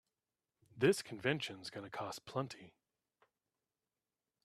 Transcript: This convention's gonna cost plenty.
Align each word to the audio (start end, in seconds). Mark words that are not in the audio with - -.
This 0.75 1.03
convention's 1.03 1.69
gonna 1.69 1.91
cost 1.91 2.25
plenty. 2.25 2.73